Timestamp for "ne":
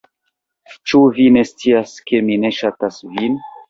1.37-1.45, 2.47-2.57